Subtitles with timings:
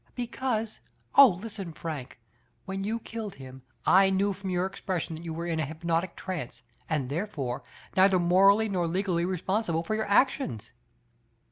[0.15, 0.79] Because—
[1.15, 2.19] oh, listen, Frank—
[2.65, 6.15] when you killed him, I knew from your expression that you were in a hypnotic
[6.15, 7.63] trance, s^nd, therefore,
[7.95, 10.71] neither morally nor legally responsible for your actions!"